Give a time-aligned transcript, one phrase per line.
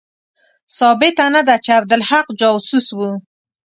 [0.77, 3.11] ثابته نه ده چې عبدالحق جاسوس وو.